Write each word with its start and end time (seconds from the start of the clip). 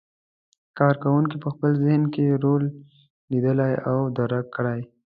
کار 0.77 0.95
کوونکي 1.03 1.37
په 1.43 1.49
خپل 1.53 1.71
ذهن 1.83 2.03
کې 2.13 2.39
رول 2.43 2.63
لیدلی 3.31 3.73
او 3.89 3.97
درک 4.17 4.45
کړی. 4.55 4.79